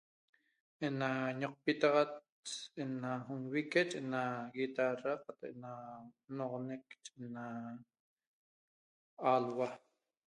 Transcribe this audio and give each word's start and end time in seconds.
Ena 0.85 1.09
ñoqpitaxat 1.39 2.13
ena 2.81 3.11
nvique 3.41 3.81
ena 3.99 4.21
guitarra 4.57 5.13
ena 5.57 5.71
noxoneq 6.37 6.85
ena 7.23 7.43
alua 9.33 9.67
a' 9.75 9.79